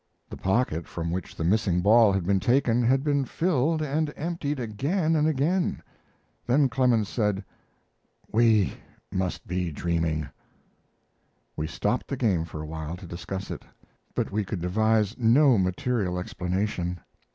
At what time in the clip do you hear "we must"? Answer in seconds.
8.31-9.45